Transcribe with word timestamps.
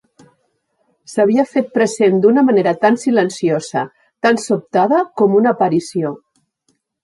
S'havia 1.11 1.45
fet 1.51 1.69
present 1.75 2.17
d'una 2.23 2.45
manera 2.49 2.73
tan 2.87 2.99
silenciosa, 3.03 3.87
tan 4.27 4.43
sobtada, 4.49 5.07
com 5.23 5.41
una 5.43 5.57
aparició. 5.59 6.19